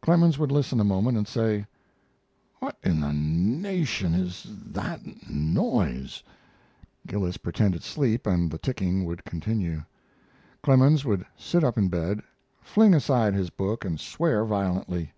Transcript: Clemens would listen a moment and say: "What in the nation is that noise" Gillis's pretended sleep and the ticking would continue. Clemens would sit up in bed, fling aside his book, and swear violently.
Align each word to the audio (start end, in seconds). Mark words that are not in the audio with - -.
Clemens 0.00 0.38
would 0.38 0.52
listen 0.52 0.78
a 0.78 0.84
moment 0.84 1.18
and 1.18 1.26
say: 1.26 1.66
"What 2.60 2.76
in 2.84 3.00
the 3.00 3.12
nation 3.12 4.14
is 4.14 4.46
that 4.70 5.00
noise" 5.28 6.22
Gillis's 7.08 7.38
pretended 7.38 7.82
sleep 7.82 8.24
and 8.24 8.52
the 8.52 8.58
ticking 8.58 9.04
would 9.04 9.24
continue. 9.24 9.82
Clemens 10.62 11.04
would 11.04 11.26
sit 11.36 11.64
up 11.64 11.76
in 11.76 11.88
bed, 11.88 12.22
fling 12.62 12.94
aside 12.94 13.34
his 13.34 13.50
book, 13.50 13.84
and 13.84 13.98
swear 13.98 14.44
violently. 14.44 15.12